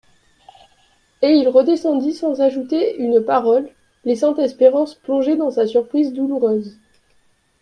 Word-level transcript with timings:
Et 1.21 1.29
il 1.35 1.47
redescendit 1.47 2.13
sans 2.15 2.41
ajouter 2.41 2.95
une 2.97 3.23
parole 3.23 3.69
laissant 4.03 4.35
Espérance 4.37 4.95
plongé 4.95 5.35
dans 5.35 5.51
sa 5.51 5.67
surprise 5.67 6.11
douloureuse. 6.11 6.79